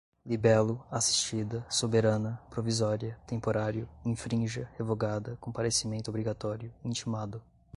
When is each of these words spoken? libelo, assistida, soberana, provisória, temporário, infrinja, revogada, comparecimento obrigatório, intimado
libelo, 0.25 0.83
assistida, 0.89 1.63
soberana, 1.69 2.41
provisória, 2.49 3.19
temporário, 3.27 3.87
infrinja, 4.03 4.67
revogada, 4.75 5.37
comparecimento 5.39 6.09
obrigatório, 6.09 6.73
intimado 6.83 7.39